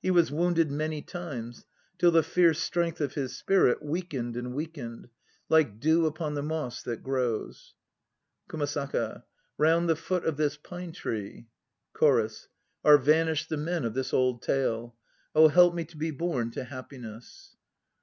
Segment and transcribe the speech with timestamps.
[0.00, 1.66] He was wounded many times,
[1.98, 5.10] till the fierce strength of his spirit weakened and weakened.
[5.50, 7.74] Like dew upon the moss that grows.
[8.48, 9.24] KUMASAKA.
[9.58, 11.48] Round the foot of this pine tree
[11.92, 12.48] CHORUS.
[12.86, 14.96] Are vanished the men of this old tale.
[15.34, 17.54] "Oh, help me to be born to happiness."